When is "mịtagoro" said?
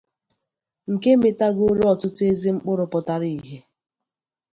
1.21-1.83